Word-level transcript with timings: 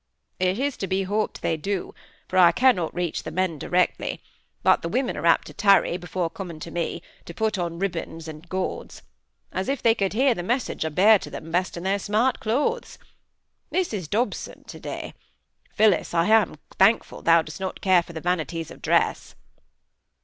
"It 0.39 0.57
is 0.57 0.77
to 0.77 0.87
be 0.87 1.03
hoped 1.03 1.43
they 1.43 1.57
do, 1.57 1.93
for 2.27 2.39
I 2.39 2.51
cannot 2.51 2.91
reach 2.91 3.21
the 3.21 3.29
men 3.29 3.59
directly; 3.59 4.19
but 4.63 4.81
the 4.81 4.89
women 4.89 5.15
are 5.15 5.27
apt 5.27 5.45
to 5.45 5.53
tarry 5.53 5.95
before 5.95 6.27
coming 6.27 6.59
to 6.61 6.71
me, 6.71 7.03
to 7.25 7.35
put 7.35 7.59
on 7.59 7.77
ribbons 7.77 8.27
and 8.27 8.49
gauds; 8.49 9.03
as 9.51 9.69
if 9.69 9.83
they 9.83 9.93
could 9.93 10.13
hear 10.13 10.33
the 10.33 10.41
message 10.41 10.83
I 10.83 10.89
bear 10.89 11.19
to 11.19 11.29
them 11.29 11.51
best 11.51 11.77
in 11.77 11.83
their 11.83 11.99
smart 11.99 12.39
clothes. 12.39 12.97
Mrs 13.71 14.09
Dobson 14.09 14.63
to 14.63 14.79
day—Phillis, 14.79 16.15
I 16.15 16.25
am 16.29 16.55
thankful 16.79 17.21
thou 17.21 17.43
dost 17.43 17.59
not 17.59 17.79
care 17.81 18.01
for 18.01 18.13
the 18.13 18.21
vanities 18.21 18.71
of 18.71 18.81
dress!" 18.81 19.35